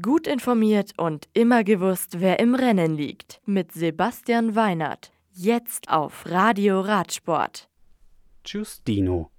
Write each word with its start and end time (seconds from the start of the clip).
Gut 0.00 0.28
informiert 0.28 0.92
und 0.96 1.28
immer 1.34 1.64
gewusst, 1.64 2.20
wer 2.20 2.38
im 2.38 2.54
Rennen 2.54 2.96
liegt. 2.96 3.40
Mit 3.46 3.72
Sebastian 3.72 4.54
Weinert. 4.54 5.10
Jetzt 5.32 5.90
auf 5.90 6.24
Radio 6.26 6.82
Radsport. 6.82 7.68
Giustino. 8.44 9.32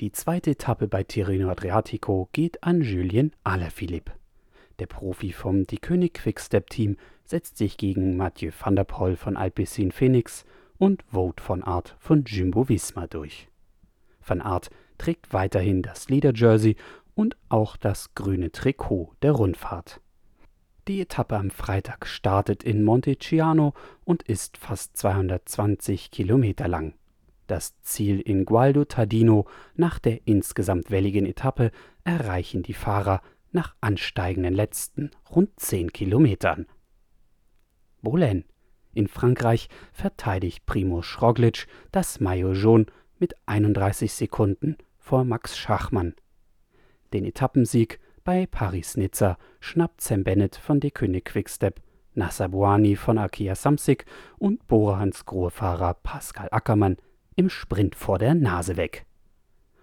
Die 0.00 0.10
zweite 0.10 0.52
Etappe 0.52 0.88
bei 0.88 1.02
Tirreno 1.02 1.50
Adriatico 1.50 2.30
geht 2.32 2.62
an 2.64 2.80
Julien 2.80 3.32
Alaphilippe. 3.44 4.12
Der 4.78 4.86
Profi 4.86 5.30
vom 5.30 5.66
Die 5.66 5.76
König 5.76 6.14
Quickstep 6.14 6.70
Team 6.70 6.96
setzt 7.26 7.58
sich 7.58 7.76
gegen 7.76 8.16
Mathieu 8.16 8.50
van 8.58 8.76
der 8.76 8.84
Poel 8.84 9.16
von 9.16 9.36
Alpecin 9.36 9.92
Phoenix 9.92 10.46
und 10.78 11.04
Vote 11.12 11.42
von 11.42 11.62
Art 11.62 11.96
von 11.98 12.24
Jumbo 12.24 12.66
Visma 12.66 13.06
durch. 13.08 13.50
Van 14.26 14.40
Art 14.40 14.70
trägt 14.96 15.34
weiterhin 15.34 15.82
das 15.82 16.08
Lederjersey 16.08 16.76
und 17.14 17.36
auch 17.48 17.76
das 17.76 18.14
grüne 18.14 18.52
Trikot 18.52 19.12
der 19.22 19.32
Rundfahrt. 19.32 20.00
Die 20.88 21.00
Etappe 21.00 21.36
am 21.36 21.50
Freitag 21.50 22.06
startet 22.06 22.64
in 22.64 22.82
Monteciano 22.82 23.72
und 24.04 24.24
ist 24.24 24.56
fast 24.56 24.96
220 24.96 26.10
Kilometer 26.10 26.66
lang. 26.66 26.94
Das 27.46 27.80
Ziel 27.82 28.20
in 28.20 28.44
Gualdo 28.44 28.84
Tardino 28.84 29.46
nach 29.74 29.98
der 29.98 30.26
insgesamt 30.26 30.90
welligen 30.90 31.26
Etappe 31.26 31.70
erreichen 32.02 32.62
die 32.62 32.74
Fahrer 32.74 33.22
nach 33.52 33.76
ansteigenden 33.80 34.54
letzten 34.54 35.10
rund 35.30 35.50
10 35.60 35.92
Kilometern. 35.92 36.66
Bolen. 38.00 38.44
In 38.94 39.06
Frankreich 39.06 39.68
verteidigt 39.92 40.66
Primo 40.66 41.02
Schroglic 41.02 41.66
das 41.92 42.20
Maillot 42.20 42.56
jaune 42.56 42.86
mit 43.18 43.34
31 43.46 44.12
Sekunden 44.12 44.76
vor 44.98 45.24
Max 45.24 45.56
Schachmann. 45.56 46.14
Den 47.12 47.24
Etappensieg 47.24 48.00
bei 48.24 48.46
Paris-Nizza 48.46 49.36
schnappt 49.60 50.00
Sam 50.00 50.24
Bennett 50.24 50.56
von 50.56 50.80
De 50.80 50.90
König 50.90 51.26
Quickstep, 51.26 51.82
Nasser 52.14 52.48
Bouani 52.48 52.96
von 52.96 53.18
Akia 53.18 53.54
Samsic 53.54 54.06
und 54.38 54.66
Borahans 54.66 55.26
Grohe-Fahrer 55.26 55.94
Pascal 56.02 56.48
Ackermann 56.50 56.96
im 57.36 57.50
Sprint 57.50 57.94
vor 57.94 58.18
der 58.18 58.34
Nase 58.34 58.76
weg. 58.76 59.04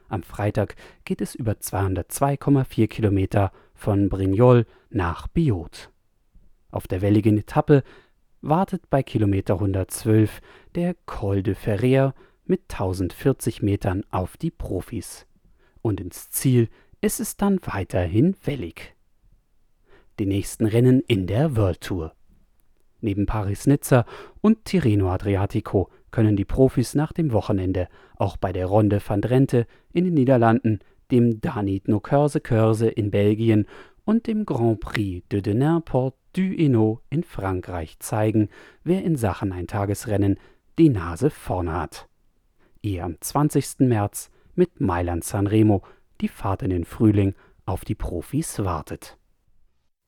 Am 0.08 0.24
Freitag 0.24 0.76
geht 1.06 1.22
es 1.22 1.36
über 1.36 1.54
202,4 1.54 2.88
Kilometer 2.88 3.52
von 3.76 4.10
Brignoles 4.10 4.66
nach 4.90 5.28
Biot. 5.28 5.92
Auf 6.72 6.88
der 6.88 7.02
welligen 7.02 7.38
Etappe 7.38 7.84
wartet 8.42 8.90
bei 8.90 9.04
Kilometer 9.04 9.56
112 9.56 10.42
der 10.76 10.96
Col 11.06 11.44
de 11.44 11.54
Ferrer 11.54 12.16
mit 12.46 12.62
1040 12.72 13.62
Metern 13.62 14.04
auf 14.10 14.38
die 14.38 14.52
Profis. 14.52 15.28
Und 15.82 16.02
ins 16.02 16.32
Ziel 16.32 16.70
ist 17.02 17.20
es 17.20 17.38
dann 17.38 17.60
weiterhin 17.64 18.36
wellig. 18.44 18.96
Die 20.20 20.26
nächsten 20.26 20.66
Rennen 20.66 21.00
in 21.02 21.28
der 21.28 21.56
World 21.56 21.82
Tour. 21.82 22.14
Neben 23.02 23.26
Paris-Nizza 23.26 24.06
und 24.42 24.66
Tirreno 24.66 25.10
Adriatico 25.10 25.90
können 26.12 26.36
die 26.36 26.46
Profis 26.46 26.96
nach 26.96 27.14
dem 27.14 27.32
Wochenende 27.32 27.88
auch 28.18 28.36
bei 28.36 28.52
der 28.52 28.66
Ronde 28.66 29.02
van 29.06 29.22
Drenthe 29.22 29.66
in 29.94 30.04
den 30.04 30.16
Niederlanden, 30.16 30.80
dem 31.12 31.40
Danit 31.40 31.88
no 31.88 32.02
Curse 32.02 32.42
Curse 32.42 32.90
in 32.90 33.12
Belgien 33.12 33.66
und 34.04 34.28
dem 34.28 34.46
Grand 34.46 34.82
Prix 34.82 35.26
de 35.30 35.42
Denain 35.42 35.82
Port 35.84 36.16
du 36.34 36.42
Hainaut 36.42 37.02
in 37.10 37.24
Frankreich 37.24 37.98
zeigen, 38.00 38.50
wer 38.84 39.04
in 39.04 39.16
Sachen 39.16 39.52
ein 39.52 39.68
Tagesrennen 39.68 40.38
die 40.78 40.90
Nase 40.90 41.30
vorne 41.30 41.74
hat. 41.74 42.08
Ehe 42.84 43.04
am 43.04 43.16
20. 43.20 43.80
März 43.80 44.30
mit 44.56 44.80
Mailand 44.80 45.24
Sanremo 45.24 45.84
die 46.22 46.28
Fahrt 46.28 46.62
in 46.64 46.70
den 46.70 46.86
Frühling 46.86 47.36
auf 47.66 47.84
die 47.86 47.96
Profis 47.96 48.60
wartet. 48.60 49.18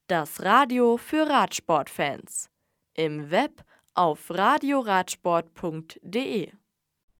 Das 0.07 0.43
Radio 0.43 0.97
für 0.97 1.29
Radsportfans. 1.29 2.49
Im 2.93 3.31
Web 3.31 3.63
auf 3.93 4.29
radioradsport.de 4.29 6.51